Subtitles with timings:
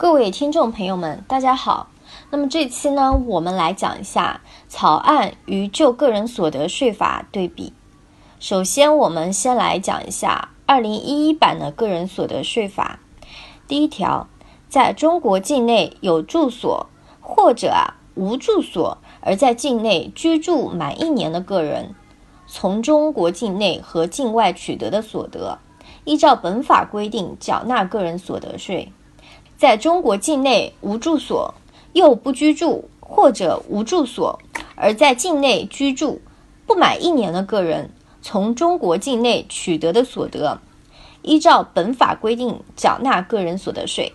[0.00, 1.90] 各位听众朋友们，大家好。
[2.30, 7.74] 那么这期呢，我们来讲一下草案与就个人所得税法对比。
[8.38, 13.00] 首先，我们先来讲一下二零一一版的个人所得税法。
[13.68, 14.26] 第一条，
[14.70, 16.86] 在中国境内有住所
[17.20, 21.94] 或者啊无住所而在境内居住满一年的个人，
[22.46, 25.58] 从中国境内和境外取得的所得，
[26.04, 28.90] 依照本法规定缴纳个人所得税。
[29.60, 31.54] 在中国境内无住所
[31.92, 34.40] 又不居住，或者无住所
[34.74, 36.22] 而在境内居住
[36.66, 37.90] 不满一年的个人，
[38.22, 40.58] 从中国境内取得的所得，
[41.20, 44.14] 依照本法规定缴纳个人所得税。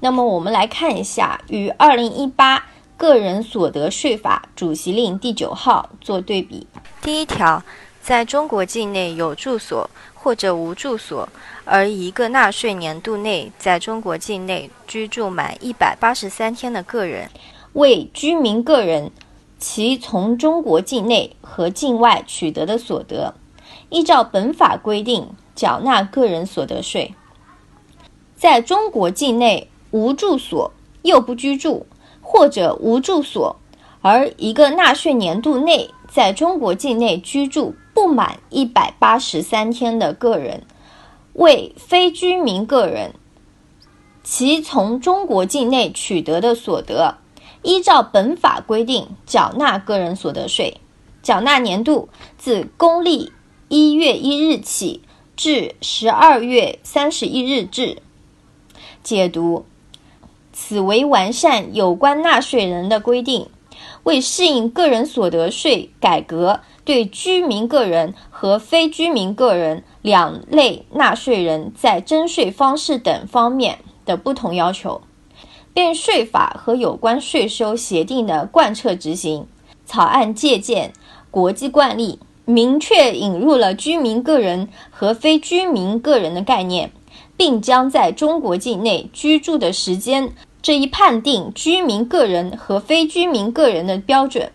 [0.00, 2.66] 那么，我们来看一下与二零一八
[2.98, 6.66] 个人所得税法主席令第九号做对比。
[7.00, 7.62] 第一条，
[8.06, 9.90] 在中国境内有住所。
[10.14, 11.28] 或者无住所，
[11.64, 17.30] 而一个纳税年度内在中国境内居住满一百八十三天的个人，
[17.74, 19.12] 为居民个人，
[19.60, 23.32] 其从中国境内和境外取得的所得，
[23.88, 27.14] 依照本法规定缴纳个人所得税。
[28.34, 30.72] 在中国境内无住所
[31.02, 31.86] 又不居住，
[32.20, 33.54] 或者无住所，
[34.02, 37.76] 而一个纳税年度内在中国境内居住。
[37.96, 40.64] 不满一百八十三天的个人，
[41.32, 43.14] 为非居民个人，
[44.22, 47.16] 其从中国境内取得的所得，
[47.62, 50.82] 依照本法规定缴纳个人所得税。
[51.22, 53.32] 缴纳年度自公历
[53.68, 55.00] 一月一日起
[55.34, 58.02] 至十二月三十一日止。
[59.02, 59.64] 解读：
[60.52, 63.48] 此为完善有关纳税人的规定，
[64.02, 66.60] 为适应个人所得税改革。
[66.86, 75.02] 对居民个人和非居民个人两类纳税人在征税方式等方面的不同要求，
[75.74, 79.48] 并税法和有关税收协定的贯彻执行，
[79.84, 80.92] 草案借鉴
[81.28, 86.92] 国际惯例，明确引入了居民个人和非居民个人的概念，
[87.36, 94.52] 并将在中国境内居住的时间这一判定居民个人和非居民个人的标准。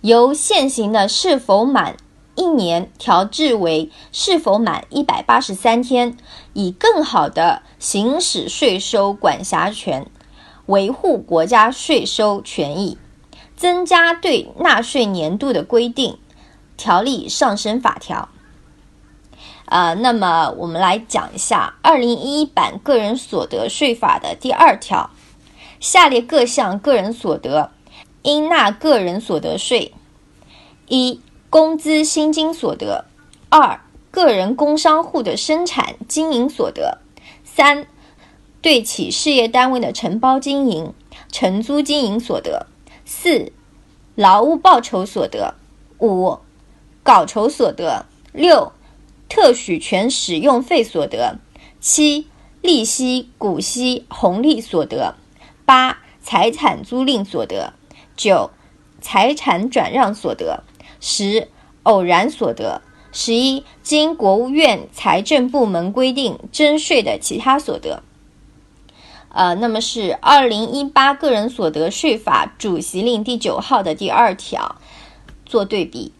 [0.00, 1.96] 由现行的是否满
[2.34, 6.16] 一年调至为是否满一百八十三天，
[6.54, 10.10] 以更好地行使税收管辖权，
[10.66, 12.96] 维护国家税收权益，
[13.56, 16.16] 增加对纳税年度的规定。
[16.78, 18.30] 条例上升法条。
[19.66, 25.10] 啊，那么我们来讲一下二零一一版个人所得税法的第二条，
[25.78, 27.70] 下列各项个人所得。
[28.22, 29.94] 应纳个人所得税：
[30.88, 33.04] 一、工资薪金所得；
[33.48, 36.98] 二、个人工商户的生产经营所得；
[37.44, 37.86] 三、
[38.60, 40.92] 对企事业单位的承包经营、
[41.32, 42.66] 承租经营所得；
[43.06, 43.52] 四、
[44.14, 45.54] 劳务报酬所得；
[45.98, 46.38] 五、
[47.02, 48.04] 稿酬所得；
[48.34, 48.72] 六、
[49.30, 51.38] 特许权使用费所得；
[51.80, 52.26] 七、
[52.60, 55.14] 利息、股息、红利所得；
[55.64, 57.72] 八、财产租赁所得。
[58.20, 58.50] 九、
[59.00, 60.62] 财产转让所得；
[61.00, 61.48] 十、
[61.84, 62.82] 偶然所得；
[63.12, 68.02] 十一、经国务院财政部门规定征税的其他所得。
[69.30, 74.76] 呃，那么是二零一八个人所得税法主席令第九号的第二条
[75.46, 76.12] 做对比。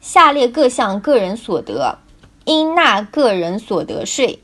[0.00, 1.98] 下列各项个人所得
[2.46, 4.40] 应纳个人所得税：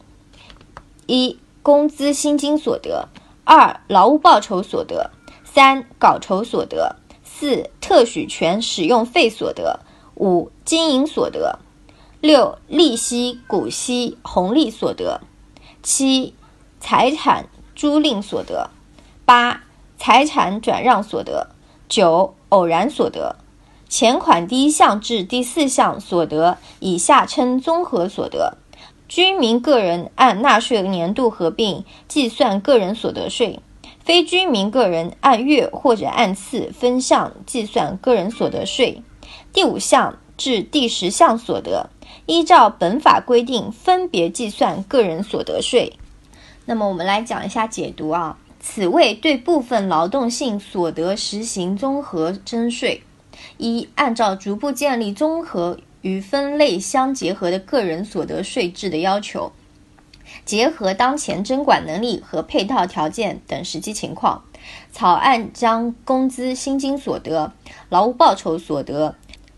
[1.06, 3.08] 一、工资薪金所得；
[3.42, 5.10] 二、劳务报酬所得。
[5.52, 9.80] 三、稿酬所得；四、特许权使用费所得；
[10.14, 11.58] 五、经营所得；
[12.20, 15.20] 六、利息、股息、红利所得；
[15.82, 16.34] 七、
[16.78, 18.70] 财产租赁所得；
[19.24, 19.64] 八、
[19.96, 21.48] 财产转让所得；
[21.88, 23.36] 九、偶然所得。
[23.88, 28.58] 前款第一项至第四项所得，以下称综合所得。
[29.08, 33.60] 居民个人按纳税年度合并计算个人所得税。
[34.08, 39.02] 非居民个人按月或者按次分项计算个人所得税。
[39.52, 41.90] 第五项至第十项所得，
[42.24, 45.92] 依照本法规定分别计算个人所得税。
[46.64, 53.02] 那么我们来讲一下解读啊，此为对部分劳动性所得实行综合征税。
[53.58, 59.52] 一、按照逐步建立综合与分类相结合的个人所得税制的要求。
[60.44, 64.42] 结合当前征管能力和配套条件等实际情况，
[64.92, 67.52] 草案将工资薪金所得、
[67.88, 69.14] 劳务报酬所得、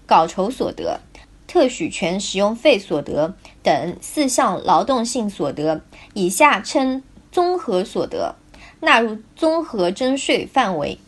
[0.06, 1.00] 稿酬所得、
[1.46, 5.82] 特许权使用费所得等四项劳动性所得
[6.14, 7.02] （以下称
[7.32, 8.36] 综合所得）
[8.80, 10.98] 纳入综合征税范围，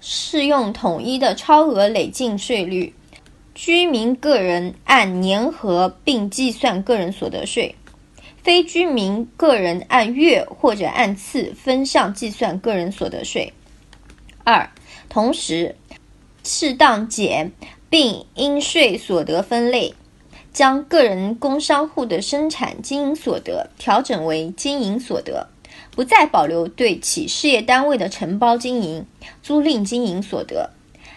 [0.00, 2.94] 适用统一的超额累进税率。
[3.54, 7.76] 居民个人按年合并计算个人所得税，
[8.44, 13.54] 非居民个人按月或者按次分项计算个人所得税。
[14.44, 14.68] 二，
[15.08, 15.76] 同时
[16.44, 17.52] 适当减
[17.88, 19.94] 并应税所得分类，
[20.52, 25.48] 将个人工商户的生产经营所得调整为经营所得，
[25.92, 29.06] 不再保留对企事业单位的承包经营、
[29.42, 30.68] 租赁经营所得。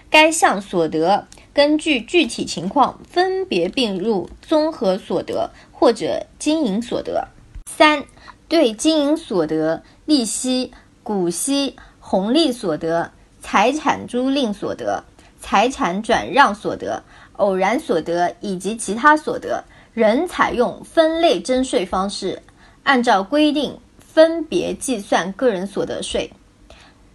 [0.10, 1.28] 该项所得。
[1.54, 7.28] 根据具体情况分别并入综合所得或者经营所得。
[7.70, 8.04] 三、
[8.48, 15.04] 对经营所得、利息、股息、红利所得、财产租赁所得、
[15.40, 17.04] 财产转让所得、
[17.34, 19.64] 偶然所得以及其他所得，
[19.94, 22.42] 仍采用分类征税方式，
[22.82, 26.34] 按照规定分别计算个人所得税。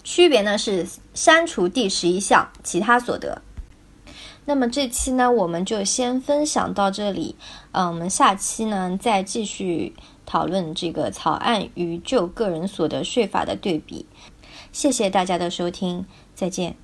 [0.05, 3.43] 区别呢是删除第十一项其他所得。
[4.45, 7.37] 那么这期呢，我们就先分享到这里。
[7.71, 9.95] 嗯，我们下期呢再继续
[10.27, 14.05] 讨论这个草案与旧个人所得税法的对比。
[14.73, 16.05] 谢谢大家的收听，
[16.35, 16.82] 再见。